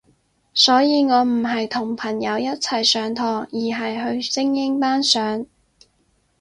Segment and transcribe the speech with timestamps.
[0.55, 5.45] 所以我唔係同朋友一齊上堂，而係去精英班上